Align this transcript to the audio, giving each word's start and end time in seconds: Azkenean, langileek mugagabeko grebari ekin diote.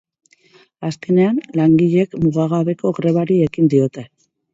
Azkenean, 0.87 1.35
langileek 1.59 2.17
mugagabeko 2.23 2.93
grebari 3.01 3.39
ekin 3.49 3.71
diote. 3.75 4.07